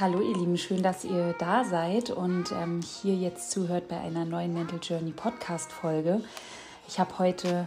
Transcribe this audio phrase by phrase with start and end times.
[0.00, 4.24] Hallo ihr Lieben, schön, dass ihr da seid und ähm, hier jetzt zuhört bei einer
[4.24, 6.22] neuen Mental Journey Podcast Folge.
[6.86, 7.66] Ich habe heute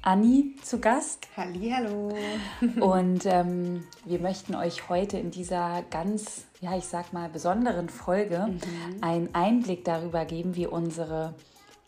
[0.00, 1.26] Anni zu Gast.
[1.36, 2.16] Hallo.
[2.80, 8.46] und ähm, wir möchten euch heute in dieser ganz, ja ich sag mal besonderen Folge
[8.46, 8.60] mhm.
[9.00, 11.34] einen Einblick darüber geben, wie unsere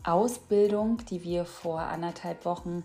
[0.02, 2.82] Ausbildung, die wir vor anderthalb Wochen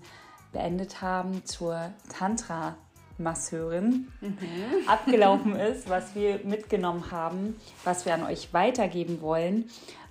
[0.51, 2.75] beendet haben, zur Tantra
[3.19, 4.37] Masseurin mhm.
[4.87, 9.69] abgelaufen ist, was wir mitgenommen haben, was wir an euch weitergeben wollen.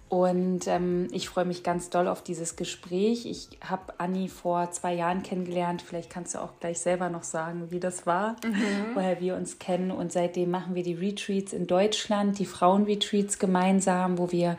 [0.09, 3.27] Und ähm, ich freue mich ganz doll auf dieses Gespräch.
[3.27, 5.83] Ich habe Anni vor zwei Jahren kennengelernt.
[5.83, 8.95] Vielleicht kannst du auch gleich selber noch sagen, wie das war, mhm.
[8.95, 9.91] woher wir uns kennen.
[9.91, 14.57] Und seitdem machen wir die Retreats in Deutschland, die Frauenretreats gemeinsam, wo wir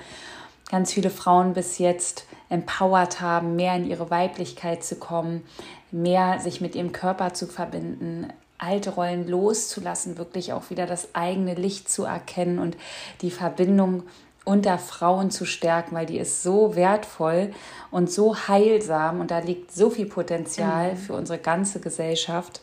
[0.70, 5.44] ganz viele Frauen bis jetzt empowert haben, mehr in ihre Weiblichkeit zu kommen,
[5.92, 8.28] mehr sich mit ihrem Körper zu verbinden,
[8.60, 12.78] alte Rollen loszulassen, wirklich auch wieder das eigene Licht zu erkennen und
[13.22, 14.04] die Verbindung
[14.46, 17.52] unter Frauen zu stärken, weil die ist so wertvoll
[17.92, 20.98] und so heilsam und da liegt so viel Potenzial mhm.
[20.98, 22.62] für unsere ganze Gesellschaft.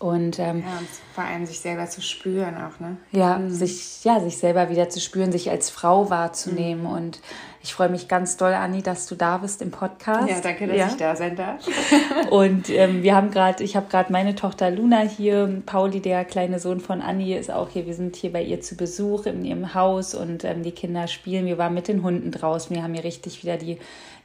[0.00, 2.96] Und, ähm, ja, und vor allem sich selber zu spüren auch, ne?
[3.10, 3.50] Ja, mhm.
[3.50, 6.84] sich, ja, sich selber wieder zu spüren, sich als Frau wahrzunehmen.
[6.84, 6.90] Mhm.
[6.90, 7.20] Und
[7.68, 10.26] ich freue mich ganz doll, Anni, dass du da bist im Podcast.
[10.26, 10.86] Ja, danke, dass ja.
[10.86, 11.60] ich da sein darf.
[12.30, 16.60] und ähm, wir haben gerade, ich habe gerade meine Tochter Luna hier, Pauli, der kleine
[16.60, 17.84] Sohn von Anni, ist auch hier.
[17.84, 21.44] Wir sind hier bei ihr zu Besuch in ihrem Haus und ähm, die Kinder spielen.
[21.44, 22.74] Wir waren mit den Hunden draußen.
[22.74, 23.76] Wir haben hier richtig wieder die,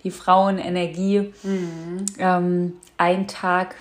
[0.05, 1.33] die Frauenenergie.
[1.43, 2.05] Mhm.
[2.19, 3.75] Ähm, ein Tag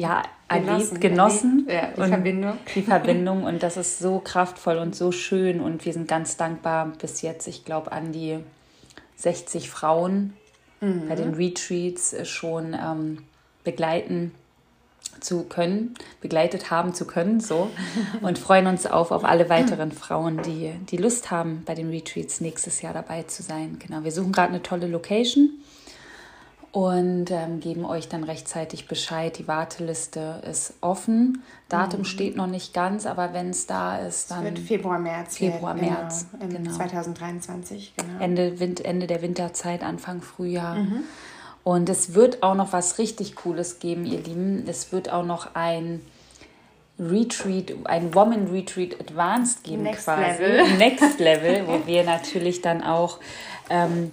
[0.00, 1.66] ja, erlebt, genossen.
[1.68, 2.56] Ja, die Verbindung.
[2.74, 6.92] Die Verbindung und das ist so kraftvoll und so schön und wir sind ganz dankbar
[6.98, 8.38] bis jetzt, ich glaube, an die
[9.16, 10.32] 60 Frauen
[10.80, 11.06] mhm.
[11.08, 13.18] bei den Retreats schon ähm,
[13.62, 14.32] begleiten
[15.20, 17.68] zu können, begleitet haben zu können, so
[18.22, 22.40] und freuen uns auf, auf alle weiteren Frauen, die, die Lust haben, bei den Retreats
[22.40, 23.78] nächstes Jahr dabei zu sein.
[23.78, 25.50] Genau, wir suchen gerade eine tolle Location
[26.72, 29.36] und ähm, geben euch dann rechtzeitig Bescheid.
[29.38, 31.42] Die Warteliste ist offen.
[31.68, 32.04] Datum mhm.
[32.04, 34.46] steht noch nicht ganz, aber wenn es da ist, dann.
[34.46, 35.38] Es wird Februar, März.
[35.38, 36.26] Februar, genau, März.
[36.38, 36.70] Genau.
[36.70, 38.24] 2023, genau.
[38.24, 38.54] Ende,
[38.84, 40.76] Ende der Winterzeit, Anfang Frühjahr.
[40.76, 41.04] Mhm.
[41.64, 44.64] Und es wird auch noch was richtig Cooles geben, ihr Lieben.
[44.66, 46.00] Es wird auch noch ein
[47.00, 50.42] Retreat, ein Woman Retreat Advanced geben Next quasi.
[50.42, 50.76] Level.
[50.78, 53.18] Next Level, wo wir natürlich dann auch
[53.70, 54.12] ähm,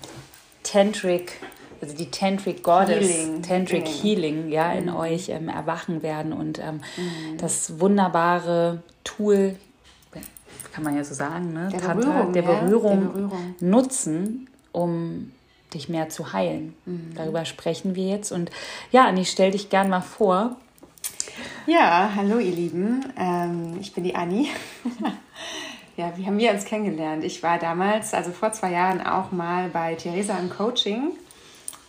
[0.63, 1.34] Tantric
[1.82, 3.42] also die Tantric Goddess, Healing.
[3.42, 4.96] Tantric Healing, Healing ja, in mhm.
[4.96, 7.38] euch ähm, erwachen werden und ähm, mhm.
[7.38, 9.56] das wunderbare Tool,
[10.74, 11.70] kann man ja so sagen, ne?
[11.72, 15.32] der, Tantra, Berührung, der, Berührung, der Berührung nutzen, um
[15.74, 16.76] dich mehr zu heilen.
[16.86, 17.14] Mhm.
[17.16, 18.32] Darüber sprechen wir jetzt.
[18.32, 18.52] Und
[18.92, 20.56] ja, Anni, stell dich gern mal vor.
[21.66, 24.50] Ja, hallo ihr Lieben, ähm, ich bin die Anni.
[25.98, 27.24] ja, wie haben wir uns kennengelernt?
[27.24, 31.12] Ich war damals, also vor zwei Jahren, auch mal bei Theresa im Coaching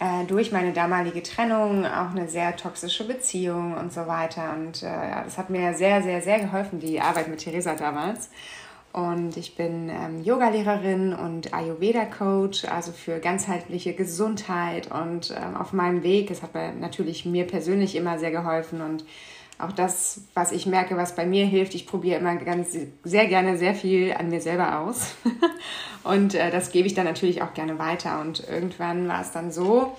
[0.00, 4.52] äh, durch meine damalige Trennung auch eine sehr toxische Beziehung und so weiter.
[4.52, 8.30] Und äh, ja, das hat mir sehr, sehr, sehr geholfen, die Arbeit mit Theresa damals.
[8.92, 14.90] Und ich bin ähm, Yogalehrerin und Ayurveda-Coach, also für ganzheitliche Gesundheit.
[14.90, 19.04] Und ähm, auf meinem Weg, es hat mir natürlich mir persönlich immer sehr geholfen und
[19.58, 23.58] auch das, was ich merke, was bei mir hilft, ich probiere immer ganz sehr gerne
[23.58, 25.16] sehr viel an mir selber aus.
[26.04, 28.20] und äh, das gebe ich dann natürlich auch gerne weiter.
[28.20, 29.96] Und irgendwann war es dann so,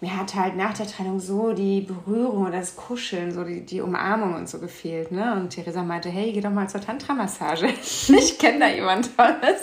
[0.00, 3.82] mir hat halt nach der Trennung so die Berührung oder das Kuscheln, so die, die
[3.82, 5.12] Umarmung und so gefehlt.
[5.12, 5.34] Ne?
[5.34, 7.66] Und Theresa meinte, hey, geh doch mal zur Tantra-Massage.
[8.08, 9.60] ich kenne da jemand Tolles.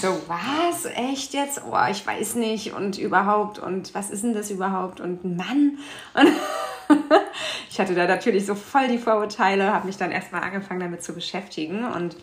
[0.00, 0.86] So, was?
[0.86, 1.62] Echt jetzt?
[1.64, 2.72] Oh, ich weiß nicht.
[2.72, 3.60] Und überhaupt.
[3.60, 5.00] Und was ist denn das überhaupt?
[5.00, 5.78] Und Mann?
[6.14, 6.32] Und
[7.70, 11.12] ich hatte da natürlich so voll die Vorurteile, habe mich dann erstmal angefangen damit zu
[11.12, 12.16] beschäftigen und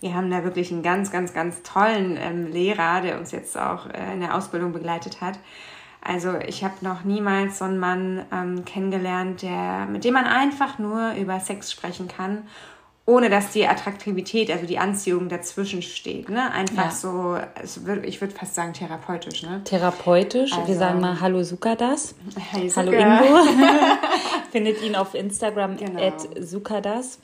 [0.00, 3.86] wir haben da wirklich einen ganz, ganz, ganz tollen ähm, Lehrer, der uns jetzt auch
[3.86, 5.38] äh, in der Ausbildung begleitet hat.
[6.04, 10.78] Also ich habe noch niemals so einen Mann ähm, kennengelernt, der, mit dem man einfach
[10.78, 12.44] nur über Sex sprechen kann
[13.04, 16.28] ohne dass die Attraktivität, also die Anziehung dazwischen steht.
[16.28, 16.52] Ne?
[16.52, 16.90] Einfach ja.
[16.92, 17.36] so,
[17.84, 19.42] wird, ich würde fast sagen therapeutisch.
[19.42, 19.62] Ne?
[19.64, 20.52] Therapeutisch.
[20.52, 22.14] Also, Wir sagen mal Hallo Sukadas.
[22.36, 23.44] Hey, Hallo Ingo.
[24.52, 26.00] Findet ihn auf Instagram genau.
[26.00, 27.18] at Sukadas.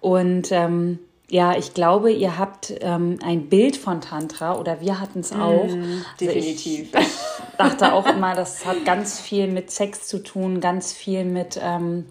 [0.00, 0.98] Und ähm,
[1.30, 5.64] ja, ich glaube, ihr habt ähm, ein Bild von Tantra oder wir hatten es auch.
[5.64, 6.92] Mm, definitiv.
[6.92, 11.24] Also ich, dachte auch immer, das hat ganz viel mit Sex zu tun, ganz viel
[11.24, 11.58] mit...
[11.62, 12.06] Ähm,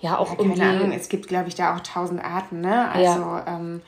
[0.00, 0.58] ja auch ja, irgendwie.
[0.58, 2.90] Keine Ahnung, es gibt, glaube ich, da auch tausend Arten, ne?
[2.90, 3.44] Also ja.
[3.46, 3.80] ähm,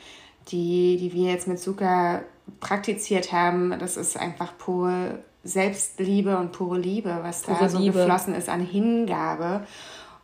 [0.48, 2.22] die, die wir jetzt mit Zucker
[2.60, 7.98] praktiziert haben, das ist einfach pure Selbstliebe und pure Liebe, was pure da so Liebe.
[7.98, 9.66] geflossen ist an Hingabe.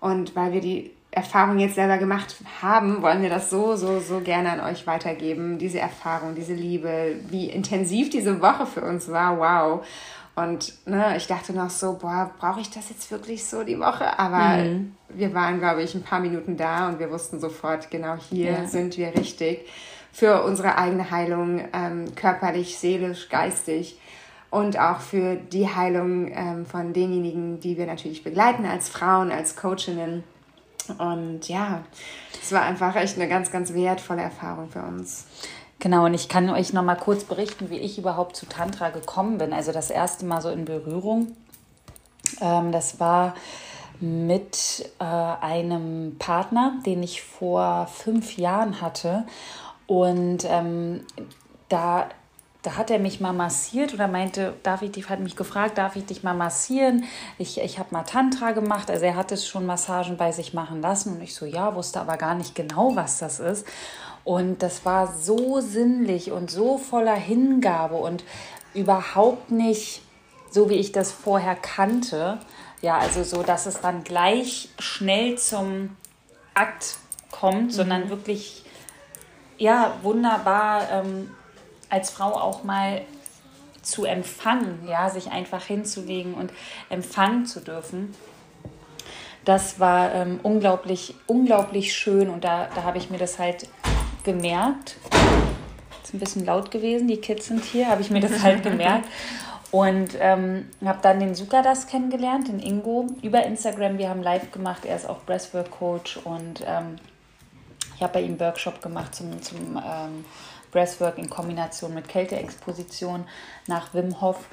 [0.01, 4.21] Und weil wir die Erfahrung jetzt selber gemacht haben, wollen wir das so, so, so
[4.21, 5.59] gerne an euch weitergeben.
[5.59, 9.39] Diese Erfahrung, diese Liebe, wie intensiv diese Woche für uns war.
[9.39, 9.87] Wow.
[10.37, 14.19] Und ne, ich dachte noch so, boah, brauche ich das jetzt wirklich so die Woche?
[14.19, 14.95] Aber mhm.
[15.09, 18.67] wir waren, glaube ich, ein paar Minuten da und wir wussten sofort, genau hier ja.
[18.67, 19.61] sind wir richtig
[20.15, 23.99] für unsere eigene Heilung, ähm, körperlich, seelisch, geistig
[24.51, 29.57] und auch für die Heilung ähm, von denjenigen, die wir natürlich begleiten als Frauen, als
[29.57, 30.23] Coachinnen.
[30.99, 31.85] Und ja,
[32.43, 35.27] es war einfach echt eine ganz, ganz wertvolle Erfahrung für uns.
[35.79, 39.39] Genau, und ich kann euch noch mal kurz berichten, wie ich überhaupt zu Tantra gekommen
[39.39, 39.53] bin.
[39.53, 41.37] Also das erste Mal so in Berührung.
[42.41, 43.35] Ähm, das war
[44.01, 49.25] mit äh, einem Partner, den ich vor fünf Jahren hatte.
[49.87, 51.01] Und ähm,
[51.69, 52.09] da,
[52.65, 56.07] da hat er mich mal massiert oder meinte, darf ich, hat mich gefragt, darf ich
[56.07, 57.05] dich mal massieren?
[57.37, 58.91] Ich, ich habe mal Tantra gemacht.
[58.91, 61.17] Also er hat es schon Massagen bei sich machen lassen.
[61.17, 63.67] Und ich so, ja, wusste aber gar nicht genau, was das ist.
[64.25, 68.25] Und das war so sinnlich und so voller Hingabe und
[68.73, 70.01] überhaupt nicht
[70.51, 72.39] so, wie ich das vorher kannte.
[72.81, 75.97] Ja, also so, dass es dann gleich schnell zum
[76.55, 76.97] Akt
[77.31, 77.71] kommt, mhm.
[77.71, 78.65] sondern wirklich,
[79.59, 81.31] ja, wunderbar ähm,
[81.95, 83.03] als Frau auch mal
[83.83, 86.53] zu empfangen, ja, sich einfach hinzulegen und
[86.91, 88.15] empfangen zu dürfen.
[89.45, 93.69] Das war ähm, unglaublich, unglaublich schön und da, da habe ich mir das halt
[94.25, 94.97] gemerkt.
[96.03, 99.07] Ist ein bisschen laut gewesen, die Kids sind hier, habe ich mir das halt gemerkt.
[99.71, 103.99] Und ähm, habe dann den Sukadas kennengelernt, den Ingo, über Instagram.
[103.99, 104.85] Wir haben live gemacht.
[104.85, 106.97] Er ist auch Breathwork Coach und ähm,
[107.97, 110.25] ich habe bei ihm Workshop gemacht zum, zum ähm,
[110.75, 113.25] Breathwork in Kombination mit Kälteexposition
[113.67, 114.45] nach Wim Hof.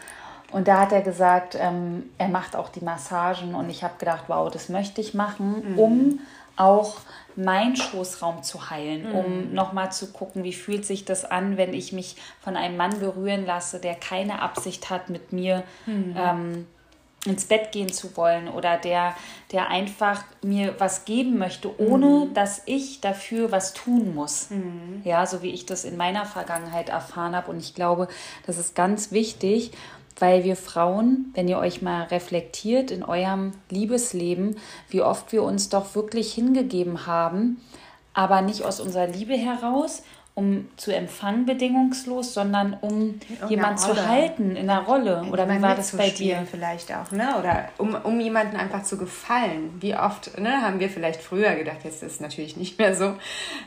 [0.52, 3.56] Und da hat er gesagt, ähm, er macht auch die Massagen.
[3.56, 5.80] Und ich habe gedacht, wow, das möchte ich machen, mhm.
[5.80, 6.20] um
[6.56, 6.98] auch
[7.36, 9.16] meinen Schoßraum zu heilen, mhm.
[9.16, 13.00] um nochmal zu gucken, wie fühlt sich das an, wenn ich mich von einem Mann
[13.00, 16.16] berühren lasse, der keine Absicht hat, mit mir mhm.
[16.18, 16.68] ähm,
[17.26, 19.16] ins Bett gehen zu wollen oder der,
[19.52, 22.34] der einfach mir was geben möchte, ohne mhm.
[22.34, 24.50] dass ich dafür was tun muss.
[24.50, 25.02] Mhm.
[25.04, 27.52] Ja, so wie ich das in meiner Vergangenheit erfahren habe.
[27.52, 28.08] Und ich glaube,
[28.46, 29.72] das ist ganz wichtig
[30.20, 34.56] weil wir Frauen, wenn ihr euch mal reflektiert in eurem Liebesleben,
[34.90, 37.60] wie oft wir uns doch wirklich hingegeben haben,
[38.14, 40.04] aber nicht aus unserer Liebe heraus,
[40.34, 43.20] um zu empfangen bedingungslos, sondern um
[43.50, 45.26] jemanden zu halten in einer Rolle.
[45.30, 46.48] Oder wie war das bei dir?
[46.50, 47.36] Vielleicht auch, ne?
[47.38, 49.72] Oder um, um jemanden einfach zu gefallen.
[49.82, 53.16] Wie oft ne, haben wir vielleicht früher gedacht, jetzt ist es natürlich nicht mehr so,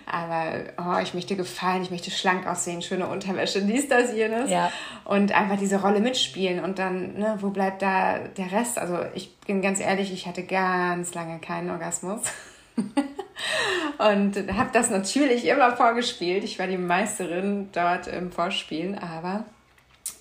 [0.06, 4.50] aber oh, ich möchte gefallen, ich möchte schlank aussehen, schöne Unterwäsche, dies, das, jenes.
[4.50, 4.72] Ja.
[5.05, 8.78] Und einfach diese Rolle mitspielen und dann, ne, wo bleibt da der Rest?
[8.78, 12.22] Also ich bin ganz ehrlich, ich hatte ganz lange keinen Orgasmus.
[13.99, 16.44] und habe das natürlich immer vorgespielt.
[16.44, 19.44] Ich war die Meisterin dort im Vorspielen, aber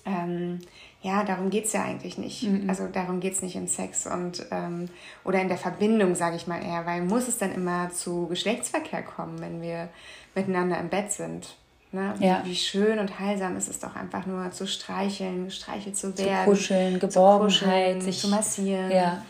[0.06, 0.60] ähm,
[1.02, 2.44] ja, darum geht es ja eigentlich nicht.
[2.44, 2.68] Mhm.
[2.68, 4.88] Also darum geht es nicht im Sex und ähm,
[5.22, 9.02] oder in der Verbindung, sage ich mal eher, weil muss es dann immer zu Geschlechtsverkehr
[9.02, 9.90] kommen, wenn wir
[10.34, 11.56] miteinander im Bett sind.
[11.92, 12.14] Ne?
[12.18, 12.40] Ja.
[12.44, 16.44] Wie, schön und heilsam ist es doch einfach nur zu streicheln, gestreichelt zu werden.
[16.44, 18.90] Zu kuscheln, Geborgenheit, zu kuscheln, sich zu massieren.
[18.90, 19.22] Ja.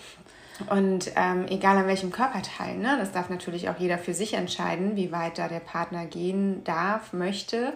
[0.70, 4.96] Und ähm, egal an welchem Körperteil, ne, das darf natürlich auch jeder für sich entscheiden,
[4.96, 7.72] wie weit da der Partner gehen darf, möchte,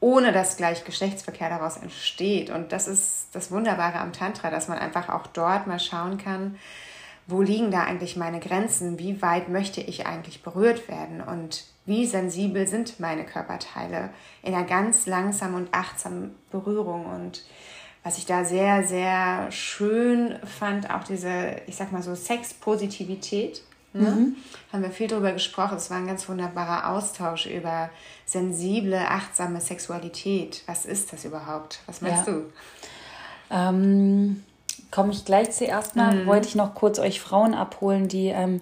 [0.00, 2.50] ohne dass gleich Geschlechtsverkehr daraus entsteht.
[2.50, 6.56] Und das ist das Wunderbare am Tantra, dass man einfach auch dort mal schauen kann,
[7.26, 11.20] wo liegen da eigentlich meine Grenzen, wie weit möchte ich eigentlich berührt werden?
[11.20, 14.10] Und wie sensibel sind meine Körperteile
[14.42, 17.06] in einer ganz langsamen und achtsamen Berührung?
[17.06, 17.44] Und
[18.02, 23.62] was ich da sehr, sehr schön fand, auch diese, ich sag mal so, Sexpositivität.
[23.92, 24.10] Ne?
[24.10, 24.36] Mhm.
[24.72, 25.76] Haben wir viel darüber gesprochen.
[25.76, 27.90] Es war ein ganz wunderbarer Austausch über
[28.24, 30.62] sensible, achtsame Sexualität.
[30.66, 31.80] Was ist das überhaupt?
[31.86, 32.32] Was meinst ja.
[32.32, 32.44] du?
[33.50, 34.44] Ähm,
[34.90, 36.14] Komme ich gleich zuerst mal.
[36.14, 36.26] Mhm.
[36.26, 38.60] Wollte ich noch kurz euch Frauen abholen, die, ähm,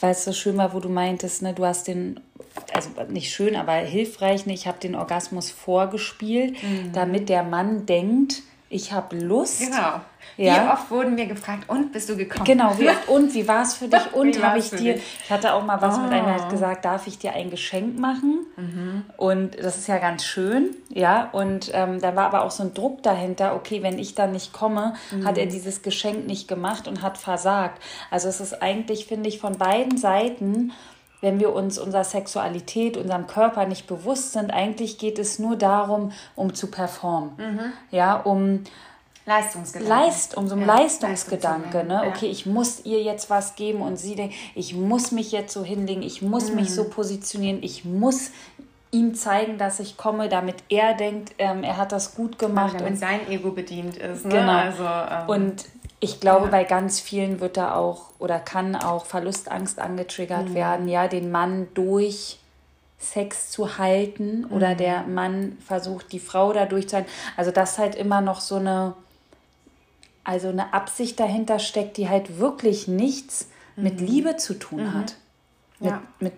[0.00, 2.20] weil es so schön war, wo du meintest, ne, du hast den,
[2.72, 6.92] also nicht schön, aber hilfreich, ne, ich habe den Orgasmus vorgespielt, mhm.
[6.92, 9.60] damit der Mann denkt, ich habe Lust.
[9.60, 10.00] Genau.
[10.36, 10.64] Ja.
[10.64, 12.44] Wie oft wurden wir gefragt, und bist du gekommen?
[12.44, 14.00] Genau, wie oft, und wie war es für dich?
[14.12, 15.02] Und habe ich dir, dich?
[15.24, 16.02] ich hatte auch mal was oh.
[16.02, 18.46] mit einer gesagt, darf ich dir ein Geschenk machen?
[18.56, 19.04] Mhm.
[19.16, 21.30] Und das ist ja ganz schön, ja.
[21.32, 24.52] Und ähm, da war aber auch so ein Druck dahinter, okay, wenn ich dann nicht
[24.52, 25.26] komme, mhm.
[25.26, 27.80] hat er dieses Geschenk nicht gemacht und hat versagt.
[28.10, 30.72] Also es ist eigentlich, finde ich, von beiden Seiten
[31.20, 36.12] wenn wir uns unserer Sexualität, unserem Körper nicht bewusst sind, eigentlich geht es nur darum,
[36.34, 37.30] um zu performen.
[37.36, 37.72] Mhm.
[37.90, 38.64] Ja, um
[39.26, 39.88] Leistungsgedanke.
[39.88, 42.02] Leist, um so einen ja, Leistungsgedanke, ne?
[42.04, 42.08] Ja.
[42.08, 45.64] Okay, ich muss ihr jetzt was geben und sie denkt, ich muss mich jetzt so
[45.64, 46.56] hinlegen, ich muss mhm.
[46.56, 48.30] mich so positionieren, ich muss
[48.92, 52.80] ihm zeigen, dass ich komme, damit er denkt, ähm, er hat das gut gemacht.
[52.80, 54.24] Und, und sein Ego bedient ist.
[54.24, 54.34] Ne?
[54.34, 54.52] Genau.
[54.52, 55.64] Also, ähm, und
[56.00, 56.50] ich glaube, ja.
[56.50, 60.54] bei ganz vielen wird da auch oder kann auch Verlustangst angetriggert mhm.
[60.54, 62.38] werden, ja, den Mann durch
[62.98, 64.52] Sex zu halten mhm.
[64.52, 67.10] oder der Mann versucht, die Frau dadurch zu halten.
[67.36, 68.94] Also, dass halt immer noch so eine,
[70.24, 73.82] also eine Absicht dahinter steckt, die halt wirklich nichts mhm.
[73.82, 74.94] mit Liebe zu tun mhm.
[74.94, 75.14] hat.
[75.80, 76.02] Ja.
[76.20, 76.32] Mit,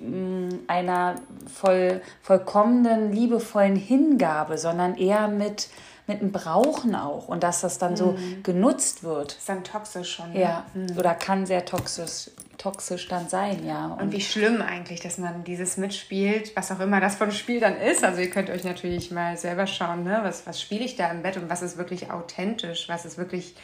[0.00, 1.16] mit mm, einer
[1.52, 5.68] voll, vollkommenen, liebevollen Hingabe, sondern eher mit
[6.10, 7.96] mit einem Brauchen auch und dass das dann mhm.
[7.96, 9.32] so genutzt wird.
[9.32, 10.34] ist dann toxisch schon.
[10.36, 10.88] Ja, ne?
[10.90, 10.98] mhm.
[10.98, 13.86] oder kann sehr toxisch, toxisch dann sein, ja.
[13.86, 17.60] Und, und, wie schlimm eigentlich, dass man dieses mitspielt, was auch immer das von Spiel
[17.60, 18.02] dann ist.
[18.04, 20.20] Also ihr könnt euch natürlich mal selber schauen, ne?
[20.22, 23.54] was, was spiele ich da im Bett und was ist wirklich authentisch, was ist wirklich,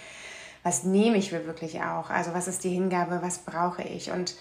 [0.62, 2.10] was nehme ich mir wirklich auch.
[2.10, 4.36] Also was ist die Hingabe, was brauche ich und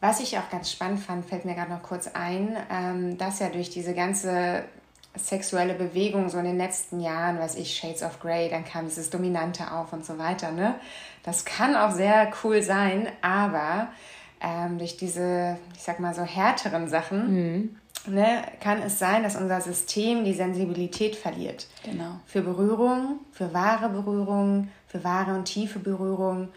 [0.00, 3.48] was ich auch ganz spannend fand, fällt mir gerade noch kurz ein, ähm, dass ja
[3.48, 4.64] durch diese ganze
[5.16, 9.10] sexuelle Bewegung so in den letzten Jahren, weiß ich, Shades of Grey, dann kam dieses
[9.10, 10.50] Dominante auf und so weiter.
[10.50, 10.74] Ne?
[11.22, 13.88] Das kann auch sehr cool sein, aber
[14.40, 17.76] ähm, durch diese, ich sag mal so härteren Sachen, mhm.
[18.06, 21.66] ne, kann es sein, dass unser System die Sensibilität verliert.
[21.84, 22.20] Genau.
[22.26, 26.48] Für Berührung, für wahre Berührung, für wahre und tiefe Berührung.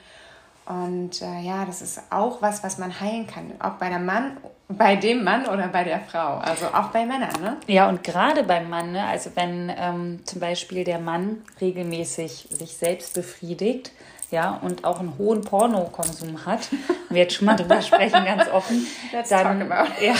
[0.66, 3.54] Und äh, ja, das ist auch was, was man heilen kann.
[3.60, 4.38] Auch bei der Mann,
[4.70, 6.38] bei dem Mann oder bei der Frau.
[6.38, 7.58] Also auch bei Männern, ne?
[7.68, 9.06] Ja, und gerade beim Mann, ne?
[9.06, 13.92] Also wenn ähm, zum Beispiel der Mann regelmäßig sich selbst befriedigt,
[14.30, 16.68] ja, und auch einen hohen Pornokonsum hat,
[17.10, 19.70] wir jetzt schon mal drüber sprechen, ganz offen, Let's dann,
[20.02, 20.16] ja,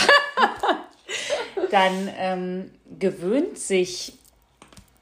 [1.70, 4.17] dann ähm, gewöhnt sich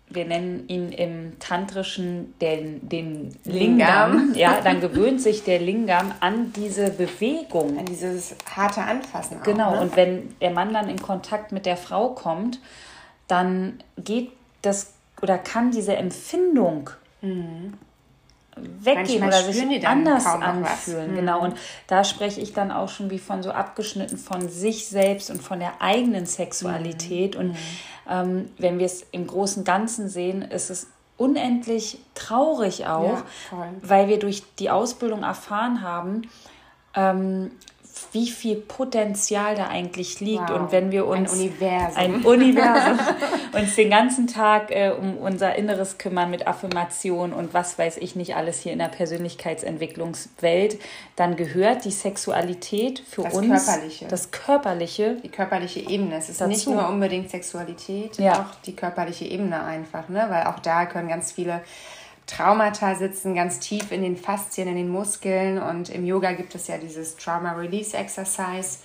[0.09, 4.13] wir nennen ihn im Tantrischen den, den Lingam.
[4.13, 4.35] Lingam.
[4.35, 7.79] Ja, dann gewöhnt sich der Lingam an diese Bewegung.
[7.79, 9.41] An dieses harte Anfassen.
[9.41, 9.81] Auch, genau, ne?
[9.81, 12.61] und wenn der Mann dann in Kontakt mit der Frau kommt,
[13.27, 14.31] dann geht
[14.63, 17.75] das oder kann diese Empfindung mhm
[18.57, 21.13] weggehen oder sich anders anfühlen.
[21.13, 21.17] Mhm.
[21.17, 21.43] Genau.
[21.43, 25.43] Und da spreche ich dann auch schon wie von so abgeschnitten von sich selbst und
[25.43, 27.35] von der eigenen Sexualität.
[27.35, 27.41] Mhm.
[27.41, 27.57] Und mhm.
[28.09, 34.09] Ähm, wenn wir es im großen Ganzen sehen, ist es unendlich traurig auch, ja, weil
[34.09, 36.23] wir durch die Ausbildung erfahren haben,
[36.95, 37.53] ähm,
[38.13, 40.51] wie viel Potenzial da eigentlich liegt.
[40.51, 40.61] Wow.
[40.61, 42.99] Und wenn wir uns ein Universum, ein Universum
[43.53, 48.17] uns den ganzen Tag äh, um unser Inneres kümmern mit Affirmation und was weiß ich
[48.17, 50.79] nicht alles hier in der Persönlichkeitsentwicklungswelt,
[51.17, 54.07] dann gehört die Sexualität für das uns körperliche.
[54.09, 56.17] das körperliche, die körperliche Ebene.
[56.17, 56.51] Es ist dazu.
[56.51, 58.43] nicht nur unbedingt Sexualität, ja.
[58.43, 60.27] auch die körperliche Ebene einfach, ne?
[60.29, 61.63] Weil auch da können ganz viele
[62.27, 65.59] Traumata sitzen ganz tief in den Faszien, in den Muskeln.
[65.59, 68.79] Und im Yoga gibt es ja dieses Trauma Release Exercise,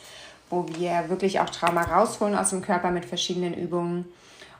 [0.49, 4.05] wo wir wirklich auch Trauma rausholen aus dem Körper mit verschiedenen Übungen.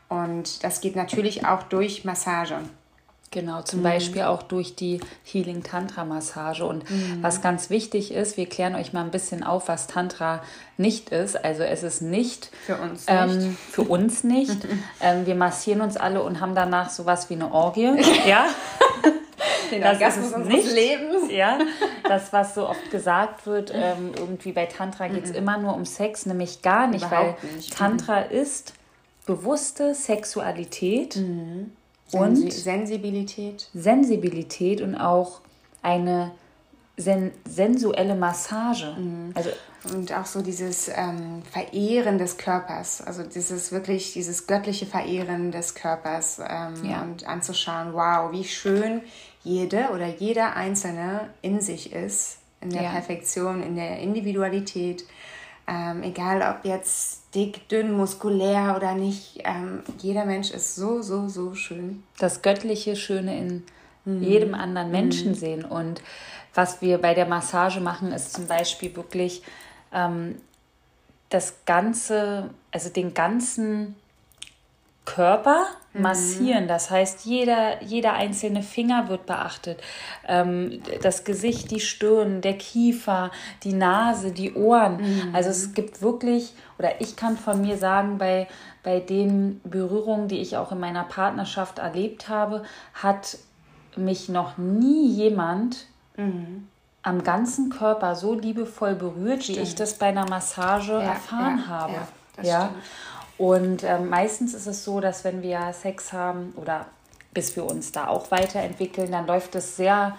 [0.10, 2.58] Und das geht natürlich auch durch Massage.
[3.34, 3.84] Genau, zum mhm.
[3.84, 6.66] Beispiel auch durch die Healing Tantra Massage.
[6.66, 7.20] Und mhm.
[7.22, 10.44] was ganz wichtig ist, wir klären euch mal ein bisschen auf, was Tantra
[10.76, 11.42] nicht ist.
[11.42, 13.60] Also es ist nicht für uns ähm, nicht.
[13.60, 14.58] Für uns nicht.
[15.02, 17.92] ähm, wir massieren uns alle und haben danach sowas wie eine Orgie.
[18.28, 18.48] ja.
[19.72, 20.74] Den das Orgasmus ist nicht.
[20.74, 21.32] Lebens.
[21.32, 21.58] Ja,
[22.04, 25.38] das, was so oft gesagt wird, ähm, irgendwie bei Tantra geht es mhm.
[25.38, 27.74] immer nur um Sex, nämlich gar nicht, Überhaupt weil nicht.
[27.74, 28.74] Tantra ist
[29.26, 31.16] bewusste Sexualität.
[32.14, 33.70] Und Sensibilität.
[33.74, 35.42] Sensibilität und auch
[35.82, 36.32] eine
[36.98, 38.96] sen sensuelle Massage.
[38.98, 39.32] Mhm.
[39.34, 39.50] Also,
[39.96, 45.74] und auch so dieses ähm, Verehren des Körpers, also dieses wirklich, dieses göttliche Verehren des
[45.74, 47.02] Körpers ähm, ja.
[47.02, 49.02] und anzuschauen, wow, wie schön
[49.44, 52.92] jede oder jeder Einzelne in sich ist, in der ja.
[52.92, 55.04] Perfektion, in der Individualität.
[55.72, 61.30] Ähm, egal ob jetzt dick, dünn, muskulär oder nicht, ähm, jeder Mensch ist so, so,
[61.30, 62.04] so schön.
[62.20, 63.64] Das göttliche Schöne in
[64.04, 64.22] mhm.
[64.22, 65.36] jedem anderen Menschen mhm.
[65.36, 65.64] sehen.
[65.64, 66.02] Und
[66.54, 69.44] was wir bei der Massage machen, ist zum Beispiel wirklich
[69.94, 70.36] ähm,
[71.30, 73.96] das Ganze, also den ganzen
[75.16, 76.02] Körper mhm.
[76.02, 76.68] massieren.
[76.68, 79.82] Das heißt, jeder, jeder einzelne Finger wird beachtet.
[80.28, 83.32] Ähm, das Gesicht, die Stirn, der Kiefer,
[83.64, 84.98] die Nase, die Ohren.
[84.98, 85.36] Mhm.
[85.36, 88.48] Also es gibt wirklich, oder ich kann von mir sagen, bei,
[88.84, 92.64] bei den Berührungen, die ich auch in meiner Partnerschaft erlebt habe,
[92.94, 93.38] hat
[93.96, 96.68] mich noch nie jemand mhm.
[97.04, 99.58] am ganzen Körper so liebevoll berührt, stimmt.
[99.58, 101.94] wie ich das bei einer Massage ja, erfahren ja, habe.
[102.38, 102.70] Ja, ja.
[103.42, 106.86] Und äh, meistens ist es so, dass wenn wir Sex haben oder
[107.34, 110.16] bis wir uns da auch weiterentwickeln, dann läuft es sehr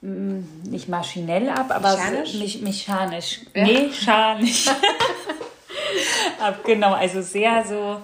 [0.00, 0.38] mm,
[0.70, 2.32] nicht maschinell ab, aber mechanisch.
[2.32, 3.40] Mich, mechanisch.
[3.52, 3.64] Ja.
[3.66, 4.68] Mechanisch.
[6.40, 8.00] ab, genau, also sehr so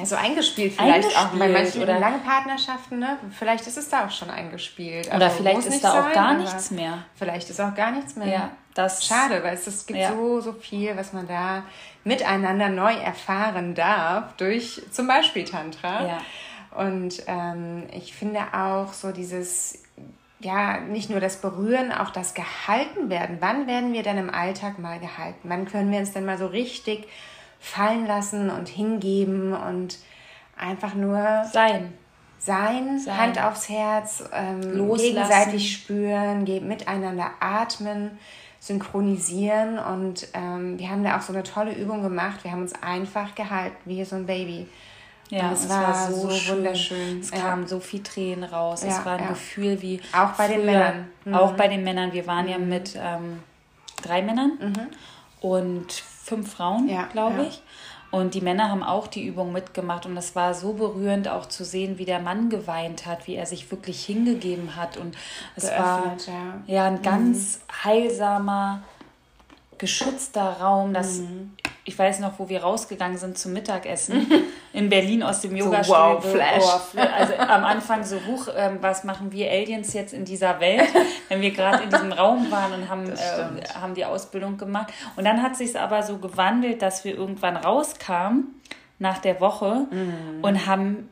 [0.00, 3.18] ja, so eingespielt vielleicht eingespielt auch bei manchen oder lange Partnerschaften, ne?
[3.38, 5.06] Vielleicht ist es da auch schon eingespielt.
[5.08, 7.04] Oder also, vielleicht ist da auch gar nichts mehr.
[7.14, 8.28] Vielleicht ist auch gar nichts mehr.
[8.28, 10.12] Ja, das Schade, weil es, es gibt ja.
[10.12, 11.64] so, so viel, was man da
[12.04, 16.06] miteinander neu erfahren darf durch zum Beispiel Tantra.
[16.06, 16.18] Ja.
[16.76, 19.82] Und ähm, ich finde auch so dieses,
[20.40, 23.38] ja, nicht nur das Berühren, auch das Gehalten werden.
[23.40, 25.48] Wann werden wir denn im Alltag mal gehalten?
[25.48, 27.08] Wann können wir uns denn mal so richtig
[27.60, 29.98] fallen lassen und hingeben und
[30.56, 31.92] einfach nur sein.
[32.38, 33.18] Sein, sein.
[33.18, 38.18] Hand aufs Herz, ähm, gegenseitig spüren, miteinander atmen,
[38.60, 39.78] synchronisieren.
[39.78, 42.42] Und ähm, wir haben da auch so eine tolle Übung gemacht.
[42.42, 44.66] Wir haben uns einfach gehalten, wie so ein Baby.
[45.28, 47.20] Ja, und es, war, war so, so wunderschön.
[47.20, 47.38] Es ja.
[47.38, 48.82] kamen so viel Tränen raus.
[48.82, 49.28] Ja, es war ein ja.
[49.28, 50.00] Gefühl wie.
[50.12, 51.08] Auch bei früher, den Männern.
[51.26, 51.34] Mhm.
[51.34, 52.12] Auch bei den Männern.
[52.12, 52.50] Wir waren mhm.
[52.50, 53.42] ja mit ähm,
[54.02, 54.52] drei Männern.
[54.58, 54.88] Mhm.
[55.40, 57.62] Und fünf Frauen, ja, glaube ich.
[58.10, 61.64] Und die Männer haben auch die Übung mitgemacht und es war so berührend auch zu
[61.64, 65.16] sehen, wie der Mann geweint hat, wie er sich wirklich hingegeben hat und
[65.54, 66.62] es Geöffnet, war ja.
[66.66, 67.84] ja ein ganz mhm.
[67.84, 68.82] heilsamer,
[69.78, 71.52] geschützter Raum, das mhm
[71.84, 74.26] ich weiß noch, wo wir rausgegangen sind zum Mittagessen
[74.72, 76.62] in Berlin aus dem yoga so, wow, Flash.
[76.64, 80.88] Oh, also am Anfang so hoch, ähm, was machen wir Aliens jetzt in dieser Welt,
[81.28, 84.92] wenn wir gerade in diesem Raum waren und haben, äh, haben die Ausbildung gemacht.
[85.16, 88.60] Und dann hat sich aber so gewandelt, dass wir irgendwann rauskamen
[88.98, 90.42] nach der Woche mhm.
[90.42, 91.08] und haben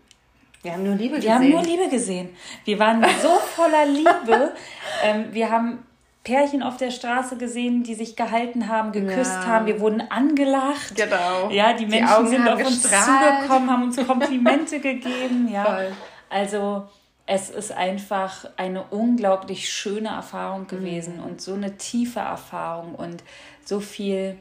[0.62, 1.29] wir haben nur Liebe gesehen.
[1.29, 2.31] Wir haben nur Liebe gesehen.
[2.65, 4.53] Wir waren so voller Liebe.
[5.05, 5.85] ähm, wir haben
[6.28, 9.47] Pärchen auf der Straße gesehen, die sich gehalten haben, geküsst ja.
[9.47, 9.66] haben.
[9.66, 10.94] Wir wurden angelacht.
[10.94, 11.49] Genau.
[11.50, 15.49] Ja, die, die Menschen Augen sind auf uns zugekommen, haben uns Komplimente gegeben.
[15.50, 15.64] Ja.
[15.64, 15.92] Voll.
[16.28, 16.87] Also
[17.25, 21.25] es ist einfach eine unglaublich schöne Erfahrung gewesen mhm.
[21.25, 23.25] und so eine tiefe Erfahrung und
[23.64, 24.37] so viel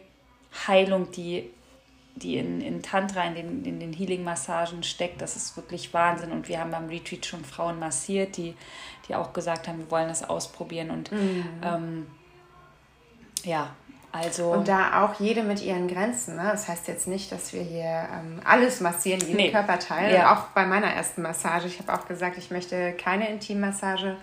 [0.67, 1.49] Heilung, die,
[2.19, 5.21] die in, in Tantra, in den, in den Healing-Massagen steckt.
[5.21, 6.31] Das ist wirklich Wahnsinn.
[6.31, 8.55] Und wir haben beim Retreat schon Frauen massiert, die
[9.07, 10.91] die auch gesagt haben, wir wollen das ausprobieren.
[10.91, 11.45] Und mhm.
[11.63, 12.07] ähm,
[13.43, 13.69] ja,
[14.11, 14.51] also.
[14.51, 16.35] Und da auch jede mit ihren Grenzen.
[16.35, 16.49] Ne?
[16.51, 19.51] Das heißt jetzt nicht, dass wir hier ähm, alles massieren, jeden nee.
[19.51, 20.13] Körperteil.
[20.13, 20.35] Ja.
[20.35, 21.67] Auch bei meiner ersten Massage.
[21.67, 24.17] Ich habe auch gesagt, ich möchte keine Intimmassage.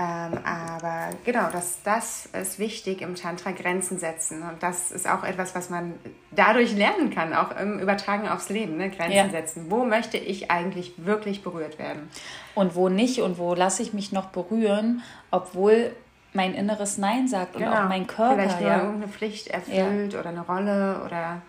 [0.00, 4.42] Ähm, aber genau, das, das ist wichtig im Tantra, Grenzen setzen.
[4.42, 5.94] Und das ist auch etwas, was man
[6.30, 8.90] dadurch lernen kann, auch im Übertragen aufs Leben, ne?
[8.90, 9.28] Grenzen ja.
[9.28, 9.66] setzen.
[9.70, 12.08] Wo möchte ich eigentlich wirklich berührt werden?
[12.54, 15.96] Und wo nicht und wo lasse ich mich noch berühren, obwohl
[16.32, 17.82] mein inneres Nein sagt und genau.
[17.82, 18.36] auch mein Körper.
[18.36, 18.76] Vielleicht nur ja.
[18.76, 20.20] irgendeine Pflicht erfüllt ja.
[20.20, 21.42] oder eine Rolle oder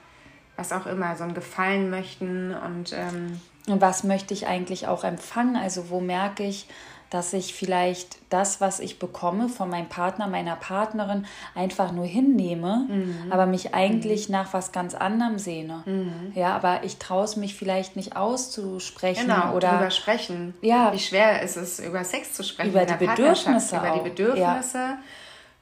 [0.55, 2.93] was auch immer, so ein Gefallen möchten und.
[2.93, 5.55] Ähm, und was möchte ich eigentlich auch empfangen?
[5.55, 6.67] Also wo merke ich,
[7.09, 12.85] dass ich vielleicht das, was ich bekomme von meinem Partner, meiner Partnerin, einfach nur hinnehme,
[12.87, 13.31] mhm.
[13.31, 14.33] aber mich eigentlich mhm.
[14.33, 15.83] nach was ganz anderem sehne.
[15.85, 16.31] Mhm.
[16.35, 20.53] Ja, aber ich traue es mich vielleicht nicht auszusprechen genau, oder darüber sprechen.
[20.61, 22.71] Ja, wie schwer ist es, über Sex zu sprechen?
[22.71, 24.99] Über die Bedürfnisse, über die Bedürfnisse, ja.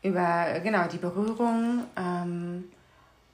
[0.03, 1.83] über genau die Berührung.
[1.97, 2.65] Ähm,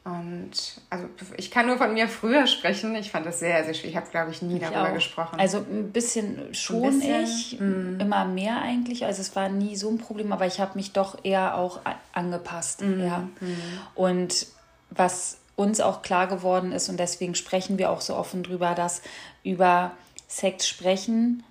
[0.06, 0.52] und
[0.90, 1.06] also
[1.38, 2.94] ich kann nur von mir früher sprechen.
[2.96, 3.92] Ich fand das sehr, sehr schwierig.
[3.92, 4.94] Ich habe, glaube ich, nie ich darüber auch.
[4.94, 5.40] gesprochen.
[5.40, 8.02] Also ein bisschen schon ein bisschen, ich, mm.
[8.02, 9.06] immer mehr eigentlich.
[9.06, 11.80] Also es war nie so ein Problem, aber ich habe mich doch eher auch
[12.12, 12.82] angepasst.
[12.82, 13.02] Mm.
[13.02, 13.20] Ja.
[13.20, 13.56] Mm.
[13.96, 14.48] Und
[14.90, 19.04] was uns auch klar geworden ist, und deswegen sprechen wir auch so offen drüber, dass
[19.44, 19.92] über
[20.28, 21.44] Sex sprechen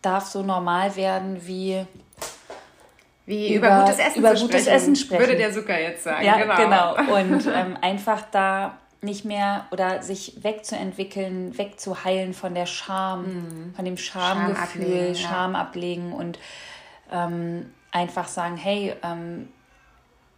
[0.00, 1.86] darf so normal werden wie
[3.26, 5.20] wie über, über gutes Essen über zu gutes sprechen, Essen sprechen.
[5.20, 6.24] Würde der Zucker jetzt sagen.
[6.24, 6.94] Ja, genau.
[6.94, 7.20] genau.
[7.20, 13.74] Und ähm, einfach da nicht mehr oder sich wegzuentwickeln, wegzuheilen von der Scham, mhm.
[13.74, 16.38] von dem Schamgefühl, Scham ablegen, Scham ablegen und
[17.10, 19.48] ähm, einfach sagen, hey, ähm,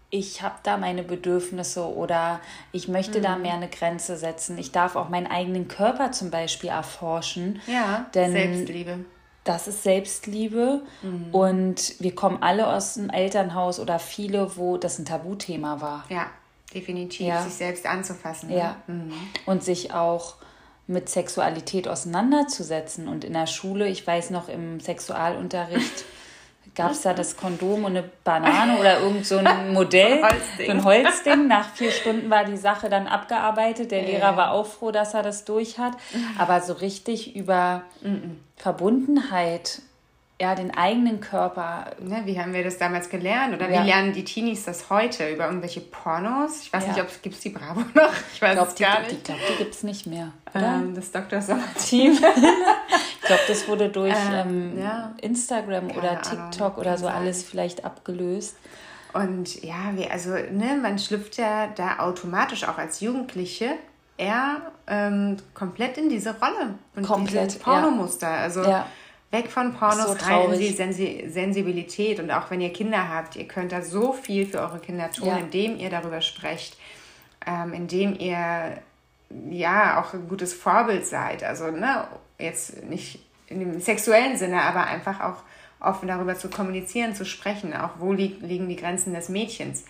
[0.08, 2.40] ich habe da meine Bedürfnisse oder
[2.72, 3.22] ich möchte mhm.
[3.22, 4.56] da mehr eine Grenze setzen.
[4.58, 7.60] Ich darf auch meinen eigenen Körper zum Beispiel erforschen.
[7.66, 9.04] Ja, denn Selbstliebe
[9.44, 10.82] das ist Selbstliebe.
[11.02, 11.28] Mhm.
[11.32, 16.04] Und wir kommen alle aus einem Elternhaus oder viele, wo das ein Tabuthema war.
[16.08, 16.26] Ja,
[16.74, 17.26] definitiv.
[17.26, 17.42] Ja.
[17.42, 18.48] Sich selbst anzufassen.
[18.48, 18.58] Ne?
[18.58, 18.76] Ja.
[18.86, 19.12] Mhm.
[19.46, 20.36] Und sich auch
[20.86, 23.08] mit Sexualität auseinanderzusetzen.
[23.08, 26.04] Und in der Schule, ich weiß noch im Sexualunterricht,
[26.74, 30.20] gab es da das Kondom und eine Banane oder irgend so ein Modell,
[30.66, 31.46] so ein Holzding.
[31.46, 33.90] Nach vier Stunden war die Sache dann abgearbeitet.
[33.90, 35.92] Der Lehrer war auch froh, dass er das durch hat.
[36.38, 37.82] Aber so richtig über
[38.56, 39.82] Verbundenheit
[40.40, 41.92] ja, den eigenen Körper.
[42.00, 43.54] Ne, wie haben wir das damals gelernt?
[43.54, 43.82] Oder ja.
[43.82, 45.28] wie lernen die Teenies das heute?
[45.30, 46.62] Über irgendwelche Pornos?
[46.62, 46.92] Ich weiß ja.
[46.92, 48.12] nicht, ob es gibt die Bravo noch.
[48.32, 49.12] Ich weiß glaub, es gar die, nicht.
[49.18, 50.32] Ich glaube, die gibt es nicht mehr.
[50.52, 51.40] Ähm, das Dr.
[51.40, 52.12] Sommer-Team.
[52.12, 55.14] ich glaube, das wurde durch ähm, ähm, ja.
[55.20, 58.56] Instagram Keine oder TikTok Ahnung, oder so alles vielleicht abgelöst.
[59.12, 63.74] Und ja, wie, also ne, man schlüpft ja da automatisch auch als Jugendliche
[64.16, 68.28] eher ähm, komplett in diese Rolle und komplett, diese Pornomuster.
[68.28, 68.86] Also ja
[69.34, 72.20] Weg von Pornos so rein in die Sensi Sensibilität.
[72.20, 75.28] Und auch wenn ihr Kinder habt, ihr könnt da so viel für eure Kinder tun,
[75.28, 75.36] ja.
[75.36, 76.76] indem ihr darüber sprecht,
[77.46, 78.78] ähm, indem ihr
[79.50, 81.42] ja auch ein gutes Vorbild seid.
[81.42, 82.06] Also ne,
[82.38, 83.18] jetzt nicht
[83.48, 85.42] in dem sexuellen Sinne, aber einfach auch
[85.80, 89.84] offen darüber zu kommunizieren, zu sprechen, auch wo li liegen die Grenzen des Mädchens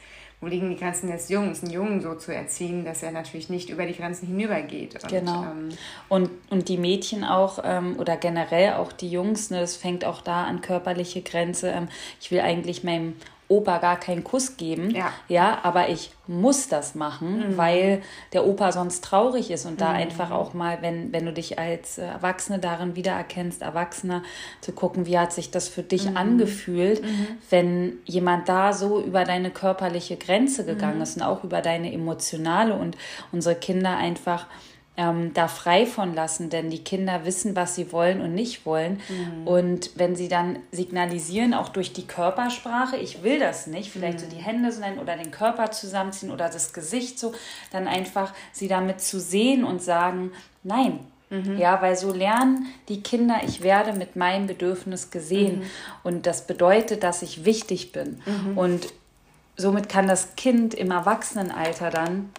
[0.44, 3.70] wo liegen die Grenzen des Jungs, einen Jungen so zu erziehen, dass er natürlich nicht
[3.70, 5.02] über die Grenzen hinübergeht.
[5.02, 5.42] Und, genau.
[5.42, 5.70] Ähm,
[6.10, 10.20] und, und die Mädchen auch ähm, oder generell auch die Jungs, ne, das fängt auch
[10.20, 11.70] da an körperliche Grenze.
[11.70, 11.88] Ähm,
[12.20, 13.14] ich will eigentlich meinem
[13.48, 14.90] Opa gar keinen Kuss geben.
[14.90, 15.12] Ja.
[15.28, 17.56] ja, aber ich muss das machen, mhm.
[17.58, 18.02] weil
[18.32, 19.96] der Opa sonst traurig ist und da mhm.
[19.96, 24.22] einfach auch mal, wenn, wenn du dich als Erwachsene darin wiedererkennst, Erwachsener,
[24.62, 26.16] zu gucken, wie hat sich das für dich mhm.
[26.16, 27.26] angefühlt, mhm.
[27.50, 31.02] wenn jemand da so über deine körperliche Grenze gegangen mhm.
[31.02, 32.96] ist und auch über deine emotionale und
[33.30, 34.46] unsere Kinder einfach
[34.96, 39.00] ähm, da frei von lassen, denn die Kinder wissen, was sie wollen und nicht wollen.
[39.08, 39.46] Mhm.
[39.46, 44.22] Und wenn sie dann signalisieren, auch durch die Körpersprache, ich will das nicht, vielleicht mhm.
[44.22, 47.32] so die Hände so nennen oder den Körper zusammenziehen oder das Gesicht so,
[47.72, 50.30] dann einfach sie damit zu sehen und sagen,
[50.62, 51.00] nein.
[51.30, 51.58] Mhm.
[51.58, 55.60] Ja, weil so lernen die Kinder, ich werde mit meinem Bedürfnis gesehen.
[55.60, 55.64] Mhm.
[56.04, 58.20] Und das bedeutet, dass ich wichtig bin.
[58.26, 58.58] Mhm.
[58.58, 58.86] Und
[59.56, 62.30] somit kann das Kind im Erwachsenenalter dann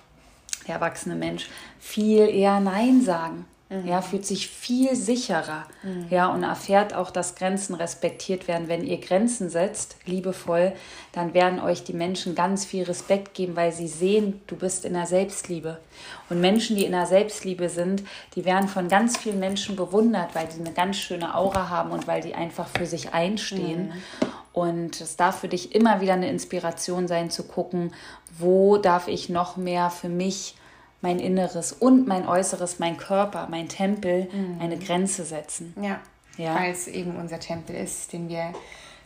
[0.67, 1.49] der erwachsene Mensch,
[1.79, 3.45] viel eher Nein sagen.
[3.69, 3.87] Mhm.
[3.87, 5.65] Ja, fühlt sich viel sicherer.
[5.81, 6.05] Mhm.
[6.11, 8.67] Ja, und erfährt auch, dass Grenzen respektiert werden.
[8.67, 10.73] Wenn ihr Grenzen setzt, liebevoll,
[11.13, 14.93] dann werden euch die Menschen ganz viel Respekt geben, weil sie sehen, du bist in
[14.93, 15.79] der Selbstliebe.
[16.29, 18.03] Und Menschen, die in der Selbstliebe sind,
[18.35, 22.05] die werden von ganz vielen Menschen bewundert, weil sie eine ganz schöne Aura haben und
[22.05, 23.87] weil die einfach für sich einstehen.
[23.87, 24.29] Mhm.
[24.53, 27.91] Und es darf für dich immer wieder eine Inspiration sein, zu gucken,
[28.37, 30.55] wo darf ich noch mehr für mich
[31.01, 34.59] mein Inneres und mein Äußeres, mein Körper, mein Tempel mhm.
[34.59, 35.73] eine Grenze setzen.
[35.81, 35.99] Ja,
[36.37, 36.55] ja.
[36.55, 38.53] weil es eben unser Tempel ist, den wir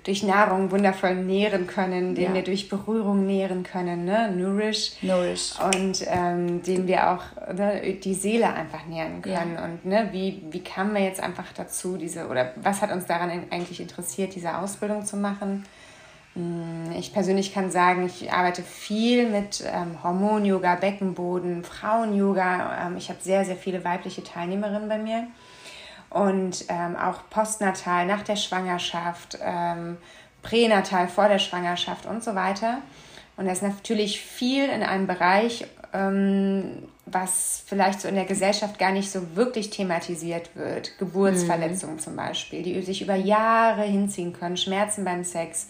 [0.04, 2.34] durch Nahrung wundervoll nähren können, den ja.
[2.34, 4.32] wir durch Berührung nähren können, ne?
[4.32, 4.94] Nourish.
[5.02, 5.54] Nourish.
[5.74, 9.56] Und ähm, den wir auch ne, die Seele einfach nähren können.
[9.56, 9.66] Ja.
[9.66, 13.30] Und ne, wie, wie kamen wir jetzt einfach dazu, diese, oder was hat uns daran
[13.50, 15.66] eigentlich interessiert, diese Ausbildung zu machen?
[16.36, 22.88] Hm, ich persönlich kann sagen, ich arbeite viel mit ähm, Hormon-Yoga, Beckenboden, Frauen-Yoga.
[22.88, 25.28] Ähm, ich habe sehr, sehr viele weibliche Teilnehmerinnen bei mir
[26.10, 29.98] und ähm, auch postnatal nach der Schwangerschaft, ähm,
[30.42, 32.80] pränatal vor der Schwangerschaft und so weiter.
[33.38, 38.78] Und das ist natürlich viel in einem Bereich, ähm, was vielleicht so in der Gesellschaft
[38.78, 40.98] gar nicht so wirklich thematisiert wird.
[41.00, 42.00] Geburtsverletzungen mhm.
[42.00, 45.68] zum Beispiel, die sich über Jahre hinziehen können, Schmerzen beim Sex,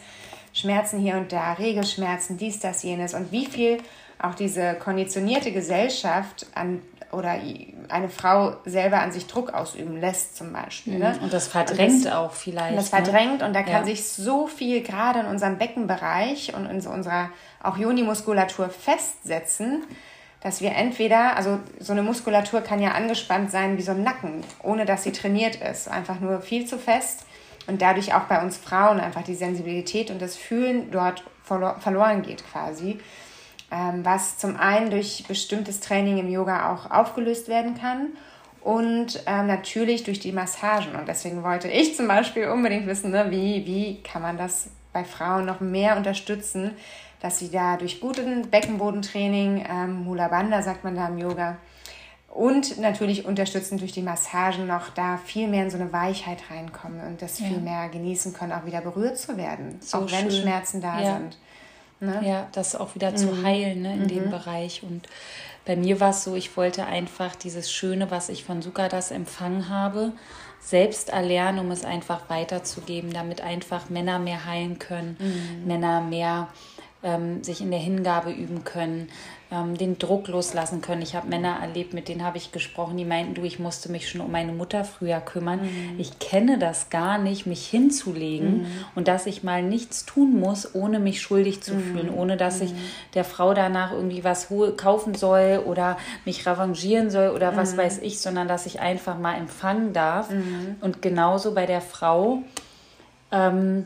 [0.54, 3.78] Schmerzen hier und da, Regelschmerzen, dies, das, jenes und wie viel
[4.22, 6.82] auch diese konditionierte Gesellschaft an
[7.12, 7.40] oder
[7.88, 11.00] eine Frau selber an sich Druck ausüben lässt zum Beispiel.
[11.00, 11.16] Ne?
[11.18, 11.24] Mhm.
[11.24, 12.78] Und das verdrängt und das, auch vielleicht.
[12.78, 12.98] Das ne?
[13.04, 13.48] verdrängt ne?
[13.48, 13.86] und da kann ja.
[13.86, 17.30] sich so viel gerade in unserem Beckenbereich und in so unserer
[17.64, 19.84] auch Joni-Muskulatur festsetzen,
[20.42, 24.44] dass wir entweder, also so eine Muskulatur kann ja angespannt sein wie so ein Nacken,
[24.62, 27.26] ohne dass sie trainiert ist, einfach nur viel zu fest
[27.69, 32.43] und dadurch auch bei uns Frauen einfach die Sensibilität und das Fühlen dort verloren geht
[32.51, 32.99] quasi
[33.71, 38.10] ähm, was zum einen durch bestimmtes Training im Yoga auch aufgelöst werden kann
[38.62, 40.95] und ähm, natürlich durch die Massagen.
[40.95, 45.03] Und deswegen wollte ich zum Beispiel unbedingt wissen, ne, wie, wie kann man das bei
[45.03, 46.71] Frauen noch mehr unterstützen,
[47.21, 51.58] dass sie da durch guten Beckenbodentraining, ähm, Mula Bandha sagt man da im Yoga,
[52.30, 57.02] und natürlich unterstützend durch die Massagen noch da viel mehr in so eine Weichheit reinkommen
[57.08, 57.48] und das ja.
[57.48, 61.18] viel mehr genießen können, auch wieder berührt zu werden, so auch wenn Schmerzen da ja.
[61.18, 61.38] sind.
[62.00, 62.22] Ne?
[62.24, 63.18] Ja, das auch wieder mhm.
[63.18, 64.08] zu heilen ne, in mhm.
[64.08, 64.84] dem Bereich.
[64.84, 65.10] Und
[65.65, 69.68] bei mir war es so, ich wollte einfach dieses Schöne, was ich von Sukadas empfangen
[69.68, 70.13] habe,
[70.62, 75.68] selbst erlernen, um es einfach weiterzugeben, damit einfach Männer mehr heilen können, mhm.
[75.68, 76.48] Männer mehr
[77.02, 79.10] ähm, sich in der Hingabe üben können,
[79.52, 81.02] ähm, den Druck loslassen können.
[81.02, 84.10] Ich habe Männer erlebt, mit denen habe ich gesprochen, die meinten, du, ich musste mich
[84.10, 85.62] schon um meine Mutter früher kümmern.
[85.62, 86.00] Mhm.
[86.00, 88.68] Ich kenne das gar nicht, mich hinzulegen mhm.
[88.96, 91.82] und dass ich mal nichts tun muss, ohne mich schuldig zu mhm.
[91.82, 92.80] fühlen, ohne dass ich mhm.
[93.14, 97.78] der Frau danach irgendwie was kaufen soll oder mich revanchieren soll oder was mhm.
[97.78, 100.30] weiß ich, sondern dass ich einfach mal empfangen darf.
[100.82, 102.44] Und genauso bei der Frau
[103.32, 103.86] ähm,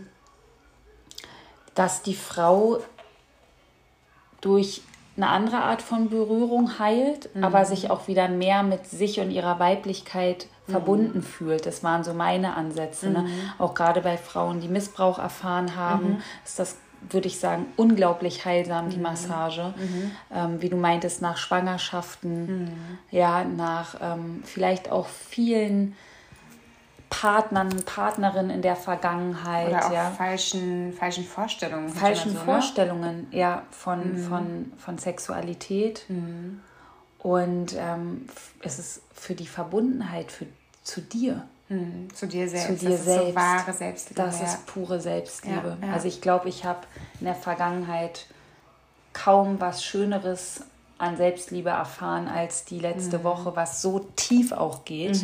[1.75, 2.79] dass die Frau
[4.43, 4.81] durch
[5.15, 7.43] eine andere Art von Berührung heilt, mhm.
[7.43, 10.71] aber sich auch wieder mehr mit sich und ihrer Weiblichkeit mhm.
[10.71, 11.65] verbunden fühlt.
[11.65, 13.09] Das waren so meine Ansätze.
[13.09, 13.19] Ne?
[13.19, 13.25] Mhm.
[13.25, 13.31] Ne?
[13.59, 16.21] Auch gerade bei Frauen, die Missbrauch erfahren haben, mhm.
[16.43, 16.77] ist das,
[17.09, 19.03] würde ich sagen, unglaublich heilsam, die mhm.
[19.03, 19.73] Massage.
[19.77, 20.11] Mhm.
[20.33, 22.71] Ähm, wie du meintest, nach Schwangerschaften,
[23.11, 25.95] ja, nach ähm, vielleicht auch vielen
[27.21, 29.69] Partnern, Partnerin in der Vergangenheit.
[29.69, 30.09] Oder auch ja.
[30.09, 31.89] falschen, falschen Vorstellungen.
[31.89, 32.43] Falschen so, ne?
[32.43, 33.37] Vorstellungen, ne?
[33.37, 34.27] ja, von, mhm.
[34.27, 36.05] von, von Sexualität.
[36.07, 36.61] Mhm.
[37.19, 38.27] Und ähm,
[38.61, 40.47] es ist für die Verbundenheit für,
[40.83, 41.43] zu dir.
[41.69, 42.13] Mhm.
[42.13, 42.79] Zu dir selbst.
[42.79, 43.27] Zu dir das selbst.
[43.27, 44.21] Ist so wahre Selbstliebe.
[44.21, 44.45] Das ja.
[44.45, 45.77] ist pure Selbstliebe.
[45.81, 45.93] Ja.
[45.93, 46.81] Also ich glaube, ich habe
[47.19, 48.25] in der Vergangenheit
[49.13, 50.63] kaum was Schöneres
[50.97, 53.23] an Selbstliebe erfahren als die letzte mhm.
[53.23, 55.23] Woche, was so tief auch geht.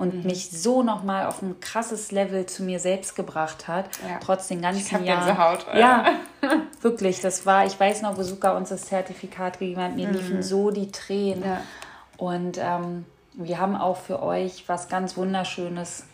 [0.00, 0.22] Und mhm.
[0.22, 4.18] mich so nochmal auf ein krasses Level zu mir selbst gebracht hat, ja.
[4.18, 5.38] trotz den ganzen ich Jahren.
[5.38, 6.06] Haut, ja,
[6.80, 10.14] wirklich, das war, ich weiß noch, wo Suka uns das Zertifikat gegeben hat, mir mhm.
[10.14, 11.44] liefen so die Tränen.
[11.44, 11.60] Ja.
[12.16, 16.04] Und ähm, wir haben auch für euch was ganz Wunderschönes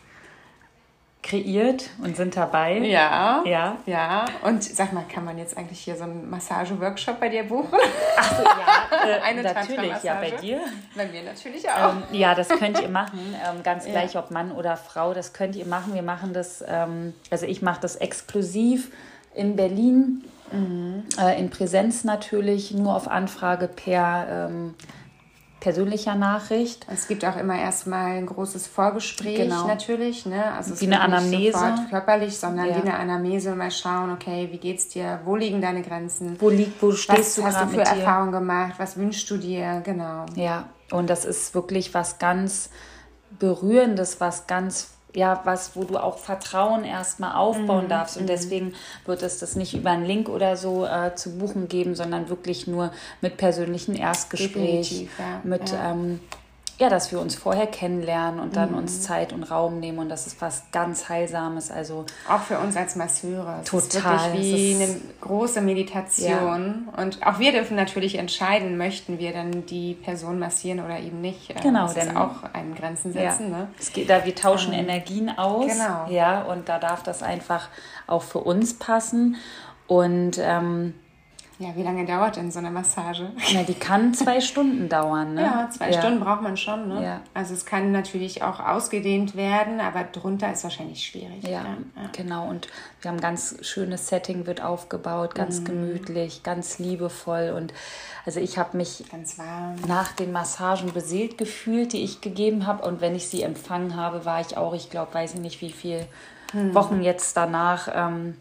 [1.23, 2.77] kreiert und sind dabei.
[2.77, 3.43] Ja.
[3.45, 3.77] Ja.
[3.85, 4.25] Ja.
[4.43, 7.77] Und sag mal, kann man jetzt eigentlich hier so einen Massage-Workshop bei dir buchen?
[8.17, 9.09] Ach so, ja.
[9.09, 10.61] Äh, Eine natürlich, ja, bei dir.
[10.95, 11.93] Bei mir natürlich auch.
[11.93, 13.19] Ähm, ja, das könnt ihr machen.
[13.33, 14.21] Ähm, ganz gleich, ja.
[14.21, 15.93] ob Mann oder Frau, das könnt ihr machen.
[15.93, 18.91] Wir machen das, ähm, also ich mache das exklusiv
[19.33, 20.23] in Berlin.
[20.51, 21.03] Mhm.
[21.19, 24.75] Äh, in Präsenz natürlich, nur auf Anfrage per ähm,
[25.59, 26.85] persönlicher Nachricht.
[26.91, 29.67] Es gibt auch immer erstmal ein großes Vorgespräch genau.
[29.67, 30.51] natürlich, ne?
[30.53, 31.37] Also wie eine Anamnese.
[31.37, 32.75] Nicht sofort körperlich, sondern ja.
[32.75, 35.19] wie eine Anamnese mal schauen, okay, wie geht's dir?
[35.25, 36.35] Wo liegen deine Grenzen?
[36.39, 38.73] Wo liegt, wo stehst was du hast du für Erfahrungen gemacht?
[38.77, 39.81] Was wünschst du dir?
[39.83, 40.25] Genau.
[40.35, 42.69] Ja, und das ist wirklich was ganz
[43.39, 47.89] berührendes, was ganz ja, was, wo du auch Vertrauen erstmal aufbauen mhm.
[47.89, 48.17] darfst.
[48.17, 48.27] Und mhm.
[48.27, 48.73] deswegen
[49.05, 52.67] wird es das nicht über einen Link oder so äh, zu buchen geben, sondern wirklich
[52.67, 52.91] nur
[53.21, 55.41] mit persönlichen Erstgespräch, ja.
[55.43, 55.91] mit ja.
[55.91, 56.19] Ähm,
[56.79, 58.77] ja, dass wir uns vorher kennenlernen und dann mhm.
[58.77, 61.71] uns Zeit und Raum nehmen und das ist was ganz Heilsames.
[61.71, 63.61] Also auch für uns als Masseure.
[63.63, 64.15] Es total.
[64.15, 66.87] Ist wirklich wie ist, eine große Meditation.
[66.95, 67.01] Ja.
[67.01, 71.49] Und auch wir dürfen natürlich entscheiden, möchten wir dann die Person massieren oder eben nicht.
[71.49, 73.51] Äh, genau, das denn auch einen Grenzen setzen.
[73.51, 73.57] Ja.
[73.57, 73.67] Ne?
[73.79, 75.71] Es geht da, wir tauschen ähm, Energien aus.
[75.71, 76.05] Genau.
[76.09, 77.69] Ja, und da darf das einfach
[78.05, 79.37] auch für uns passen.
[79.87, 80.93] Und ähm,
[81.59, 83.31] ja, wie lange dauert denn so eine Massage?
[83.53, 85.41] Na, die kann zwei Stunden dauern, ne?
[85.41, 85.99] Ja, zwei ja.
[85.99, 87.03] Stunden braucht man schon, ne?
[87.03, 87.21] Ja.
[87.33, 91.43] Also es kann natürlich auch ausgedehnt werden, aber drunter ist wahrscheinlich schwierig.
[91.43, 92.09] Ja, ja.
[92.15, 92.47] genau.
[92.47, 92.67] Und
[93.01, 95.65] wir haben ein ganz schönes Setting wird aufgebaut, ganz mhm.
[95.65, 97.73] gemütlich, ganz liebevoll und
[98.25, 99.05] also ich habe mich
[99.87, 104.25] nach den Massagen beseelt gefühlt, die ich gegeben habe und wenn ich sie empfangen habe,
[104.25, 106.05] war ich auch, ich glaube, weiß ich nicht wie viele
[106.53, 106.75] mhm.
[106.75, 108.35] Wochen jetzt danach ähm,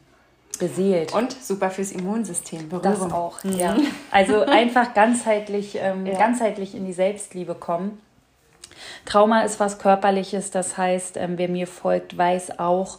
[0.56, 1.12] beseelt.
[1.14, 2.68] Und super fürs Immunsystem.
[2.68, 3.08] Berührung.
[3.08, 3.58] Das auch, mhm.
[3.58, 3.76] ja.
[4.10, 6.18] Also einfach ganzheitlich, ähm, ja.
[6.18, 8.00] ganzheitlich in die Selbstliebe kommen.
[9.04, 12.98] Trauma ist was Körperliches, das heißt, ähm, wer mir folgt, weiß auch,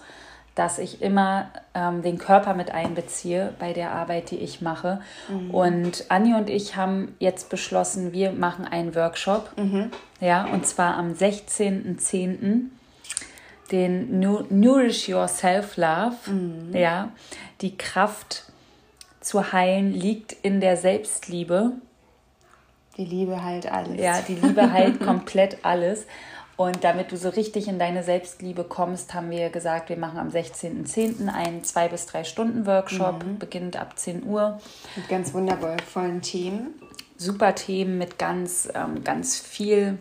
[0.56, 5.02] dass ich immer ähm, den Körper mit einbeziehe bei der Arbeit, die ich mache.
[5.30, 5.52] Mhm.
[5.52, 9.52] Und Anni und ich haben jetzt beschlossen, wir machen einen Workshop.
[9.56, 9.92] Mhm.
[10.20, 12.70] Ja, und zwar am 16.10
[13.72, 16.16] den Nourish Your Self-Love.
[16.28, 16.76] Mhm.
[16.76, 17.12] Ja,
[17.62, 18.44] die Kraft
[19.22, 21.74] zu heilen liegt in der Selbstliebe.
[22.98, 24.02] Die Liebe heilt alles.
[24.02, 26.06] Ja, die Liebe heilt komplett alles.
[26.56, 30.30] Und damit du so richtig in deine Selbstliebe kommst, haben wir gesagt, wir machen am
[30.30, 31.28] 16.10.
[31.28, 33.38] einen zwei bis drei Stunden Workshop, mhm.
[33.38, 34.60] beginnend ab 10 Uhr.
[34.96, 36.74] Mit ganz wundervollen Themen.
[37.16, 40.00] Super Themen mit ganz, ähm, ganz viel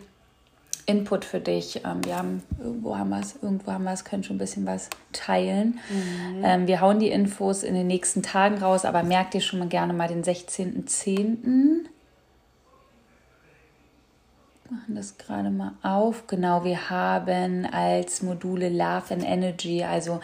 [0.87, 1.81] Input für dich.
[1.85, 4.65] Ähm, wir haben, irgendwo haben wir es, irgendwo haben wir es, können schon ein bisschen
[4.65, 5.79] was teilen.
[5.89, 6.43] Mhm.
[6.43, 9.67] Ähm, wir hauen die Infos in den nächsten Tagen raus, aber merkt ihr schon mal
[9.67, 11.83] gerne mal den 16.10.
[14.69, 16.25] Machen das gerade mal auf.
[16.27, 20.21] Genau, wir haben als Module Love and Energy, also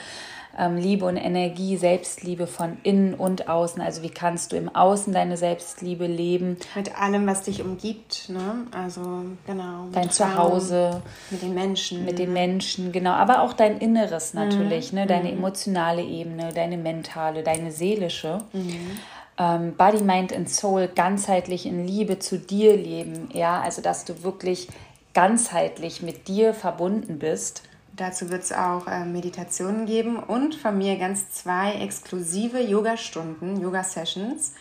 [0.57, 3.81] ähm, Liebe und Energie, Selbstliebe von innen und außen.
[3.81, 6.57] Also wie kannst du im Außen deine Selbstliebe leben?
[6.75, 8.67] Mit allem, was dich umgibt, ne?
[8.71, 9.01] Also
[9.47, 9.87] genau.
[9.91, 11.01] Dein Zuhause.
[11.31, 12.05] Mit den Menschen.
[12.05, 13.11] Mit den Menschen, genau.
[13.11, 14.99] Aber auch dein Inneres natürlich, mhm.
[14.99, 15.07] ne?
[15.07, 15.37] Deine mhm.
[15.37, 18.39] emotionale Ebene, deine mentale, deine seelische.
[18.53, 18.99] Mhm.
[19.37, 24.21] Ähm, Body, Mind and Soul ganzheitlich in Liebe zu dir leben, ja, also dass du
[24.21, 24.67] wirklich
[25.15, 27.63] ganzheitlich mit dir verbunden bist
[27.95, 34.53] Dazu wird es auch äh, Meditationen geben und von mir ganz zwei exklusive Yoga-Stunden, Yoga-Sessions,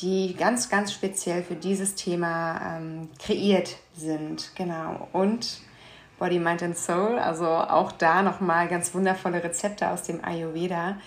[0.00, 4.50] die ganz, ganz speziell für dieses Thema ähm, kreiert sind.
[4.54, 5.08] Genau.
[5.12, 5.60] Und
[6.18, 7.18] Body, Mind and Soul.
[7.18, 10.98] Also auch da nochmal ganz wundervolle Rezepte aus dem Ayurveda,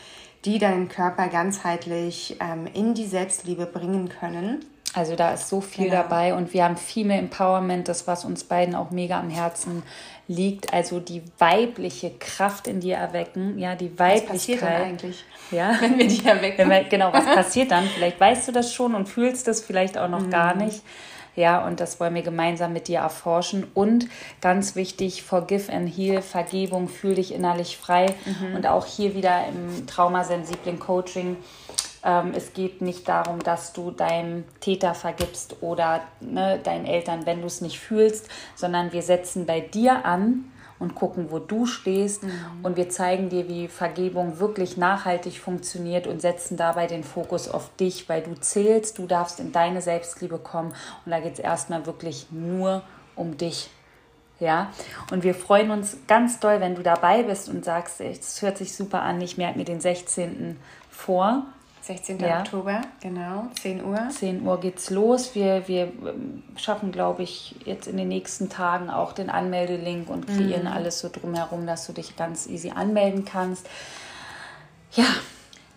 [0.46, 4.66] die deinen Körper ganzheitlich ähm, in die Selbstliebe bringen können.
[4.94, 6.02] Also da ist so viel genau.
[6.04, 9.84] dabei und wir haben viel mehr Empowerment, das was uns beiden auch mega am Herzen
[10.28, 10.74] liegt.
[10.74, 14.24] Also die weibliche Kraft in dir erwecken, ja, die Weiblichkeit.
[14.24, 15.26] Was passiert dann eigentlich?
[15.52, 16.70] Ja, wenn wir die erwecken.
[16.70, 17.86] Wir, genau, was passiert dann?
[17.86, 20.32] Vielleicht weißt du das schon und fühlst das vielleicht auch noch mhm.
[20.32, 20.82] gar nicht.
[21.38, 23.68] Ja, und das wollen wir gemeinsam mit dir erforschen.
[23.76, 24.08] Und
[24.42, 28.08] ganz wichtig, forgive and heal, Vergebung, fühl dich innerlich frei.
[28.26, 28.56] Mhm.
[28.56, 31.38] Und auch hier wieder im traumasensiblen Coaching.
[32.04, 37.42] Ähm, es geht nicht darum, dass du deinem Täter vergibst oder ne, deinen Eltern, wenn
[37.42, 42.24] du es nicht fühlst, sondern wir setzen bei dir an und gucken, wo du stehst.
[42.24, 42.32] Mhm.
[42.64, 47.70] Und wir zeigen dir, wie Vergebung wirklich nachhaltig funktioniert und setzen dabei den Fokus auf
[47.78, 50.74] dich, weil du zählst, du darfst in deine Selbstliebe kommen.
[51.06, 52.84] Und da geht es erstmal wirklich nur
[53.16, 53.70] um dich.
[54.40, 54.72] Ja,
[55.12, 58.76] und wir freuen uns ganz doll, wenn du dabei bist und sagst, es hört sich
[58.76, 60.60] super an, ich merke mir den 16.
[60.92, 61.44] vor.
[61.88, 62.20] 16.
[62.20, 62.40] Ja.
[62.40, 64.10] Oktober, genau, 10 Uhr.
[64.10, 65.36] 10 Uhr geht's los.
[65.36, 70.28] Wir, wir ähm, schaffen, glaube ich, jetzt in den nächsten Tagen auch den Anmeldelink und
[70.28, 70.72] kreieren mhm.
[70.72, 73.68] alles so drumherum, dass du dich ganz easy anmelden kannst.
[74.92, 75.06] Ja,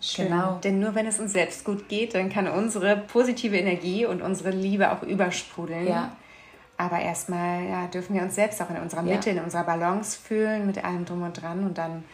[0.00, 0.28] Schön.
[0.28, 0.58] Genau.
[0.64, 4.50] Denn nur wenn es uns selbst gut geht, dann kann unsere positive Energie und unsere
[4.50, 5.86] Liebe auch übersprudeln.
[5.86, 6.16] Ja.
[6.78, 9.36] Aber erstmal ja, dürfen wir uns selbst auch in unserer Mitte, ja.
[9.36, 12.04] in unserer Balance fühlen, mit allem drum und dran und dann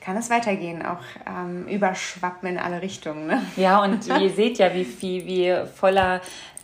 [0.00, 3.26] kann es weitergehen, auch ähm, überschwappen in alle Richtungen.
[3.26, 3.42] Ne?
[3.56, 6.20] Ja, und ihr seht ja, wie viel wir voller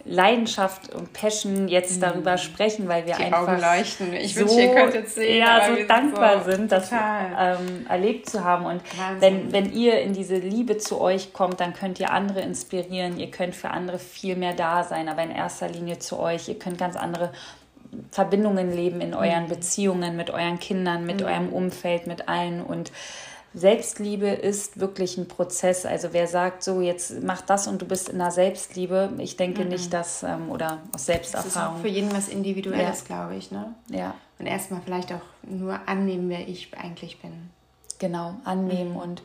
[0.07, 2.01] Leidenschaft und Passion jetzt mhm.
[2.03, 4.13] darüber sprechen, weil wir Die einfach Augen leuchten.
[4.13, 5.39] Ich so, wünsche, ihr könntet sehen.
[5.39, 8.67] Ja, so dankbar so sind, das ähm, erlebt zu haben.
[8.67, 8.83] Und
[9.21, 13.19] wenn, wenn ihr in diese Liebe zu euch kommt, dann könnt ihr andere inspirieren.
[13.19, 16.49] Ihr könnt für andere viel mehr da sein, aber in erster Linie zu euch.
[16.49, 17.33] Ihr könnt ganz andere
[18.11, 19.49] Verbindungen leben in euren mhm.
[19.49, 21.27] Beziehungen mit euren Kindern, mit mhm.
[21.27, 22.93] eurem Umfeld, mit allen und
[23.55, 25.87] Selbstliebe ist wirklich ein Prozess.
[25.87, 29.63] Also wer sagt so, jetzt mach das und du bist in der Selbstliebe, ich denke
[29.63, 29.69] mhm.
[29.69, 31.53] nicht, dass, ähm, oder aus Selbsterfahrung.
[31.53, 33.15] Das ist auch für jeden was Individuelles, ja.
[33.15, 33.53] glaube ich.
[33.53, 33.73] Ne?
[33.91, 34.15] Ja.
[34.41, 37.31] Und erstmal vielleicht auch nur annehmen, wer ich eigentlich bin.
[38.01, 38.97] Genau, annehmen mhm.
[38.97, 39.23] und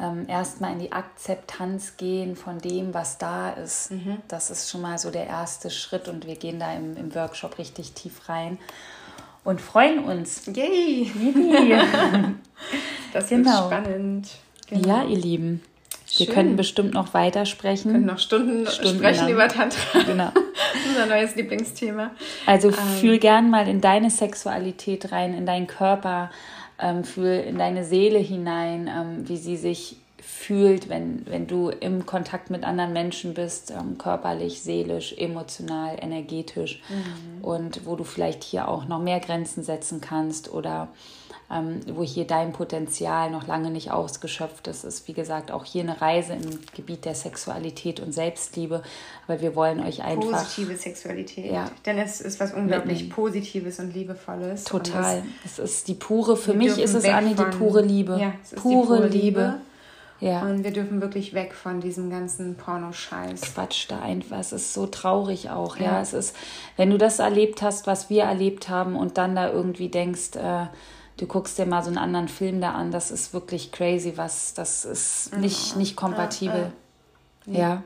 [0.00, 3.90] ähm, erstmal in die Akzeptanz gehen von dem, was da ist.
[3.90, 4.18] Mhm.
[4.28, 7.58] Das ist schon mal so der erste Schritt und wir gehen da im, im Workshop
[7.58, 8.58] richtig tief rein
[9.44, 10.42] und freuen uns.
[10.46, 11.10] Yay!
[13.12, 13.66] das genau.
[13.66, 14.28] spannend.
[14.68, 14.88] Genau.
[14.88, 15.62] Ja, ihr Lieben.
[16.08, 16.26] Schön.
[16.26, 17.90] Wir könnten bestimmt noch weitersprechen.
[17.90, 19.32] Wir können noch Stunden, Stunden sprechen lang.
[19.32, 20.02] über Tantra.
[20.02, 20.30] Genau.
[20.88, 22.10] Unser neues Lieblingsthema.
[22.46, 22.74] Also ähm.
[22.74, 26.30] fühl gern mal in deine Sexualität rein, in deinen Körper,
[26.80, 32.04] ähm, fühl in deine Seele hinein, ähm, wie sie sich fühlt, wenn, wenn du im
[32.04, 37.44] Kontakt mit anderen Menschen bist, ähm, körperlich, seelisch, emotional, energetisch mhm.
[37.44, 40.88] und wo du vielleicht hier auch noch mehr Grenzen setzen kannst oder
[41.50, 44.84] ähm, wo hier dein Potenzial noch lange nicht ausgeschöpft ist.
[44.84, 48.82] ist, wie gesagt, auch hier eine Reise im Gebiet der Sexualität und Selbstliebe,
[49.28, 50.32] aber wir wollen euch einfach...
[50.32, 53.10] Positive Sexualität, ja, denn es ist was unglaublich mitnehmen.
[53.10, 54.64] Positives und Liebevolles.
[54.64, 55.20] Total.
[55.20, 58.18] Und es, es, ist die pure, für mich ist es, Anni, die pure Liebe.
[58.20, 59.40] Ja, es ist pure, pure Liebe.
[59.40, 59.54] Liebe.
[60.18, 60.42] Ja.
[60.42, 63.42] Und wir dürfen wirklich weg von diesem ganzen Pornoscheiß.
[63.54, 64.38] Quatsch da einfach.
[64.38, 65.76] Es ist so traurig auch.
[65.76, 65.84] Ja.
[65.84, 66.00] ja.
[66.00, 66.34] es ist,
[66.76, 70.66] wenn du das erlebt hast, was wir erlebt haben und dann da irgendwie denkst, äh,
[71.16, 74.54] du guckst dir mal so einen anderen Film da an, das ist wirklich crazy, was,
[74.54, 75.78] das ist nicht, ja.
[75.78, 76.72] nicht kompatibel.
[77.46, 77.58] Ja.
[77.58, 77.82] ja.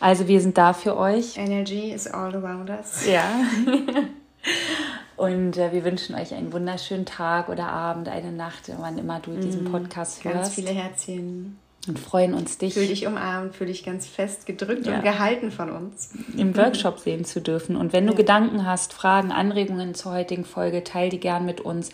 [0.00, 1.36] Also wir sind da für euch.
[1.36, 3.06] Energy is all around us.
[3.06, 3.24] Ja.
[5.16, 9.36] Und äh, wir wünschen euch einen wunderschönen Tag oder Abend, eine Nacht, wann immer du
[9.36, 9.70] diesen mhm.
[9.70, 10.36] Podcast hörst.
[10.36, 11.58] Ganz viele Herzchen.
[11.88, 12.74] Und freuen uns, dich.
[12.74, 14.94] Fühl dich umarmt, fühl dich ganz fest gedrückt ja.
[14.94, 16.10] und gehalten von uns.
[16.36, 17.74] Im Workshop sehen zu dürfen.
[17.74, 18.18] Und wenn du ja.
[18.18, 21.90] Gedanken hast, Fragen, Anregungen zur heutigen Folge, teil die gern mit uns.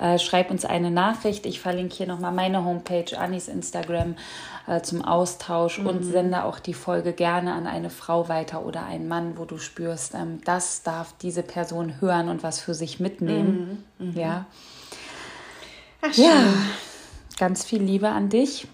[0.00, 1.44] Äh, schreib uns eine Nachricht.
[1.44, 4.16] Ich verlinke hier nochmal meine Homepage, Annis Instagram
[4.66, 5.86] äh, zum Austausch mhm.
[5.86, 9.58] und sende auch die Folge gerne an eine Frau weiter oder einen Mann, wo du
[9.58, 13.84] spürst, ähm, das darf diese Person hören und was für sich mitnehmen.
[13.98, 14.12] Mhm.
[14.12, 14.18] Mhm.
[14.18, 14.46] Ja.
[16.00, 16.24] Ach, schön.
[16.24, 16.54] ja,
[17.38, 18.66] ganz viel Liebe an dich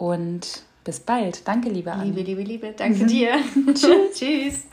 [0.00, 1.46] und bis bald.
[1.46, 2.06] Danke, liebe Anne.
[2.06, 2.74] Liebe, liebe, Liebe.
[2.76, 3.34] Danke dir.
[4.14, 4.64] Tschüss.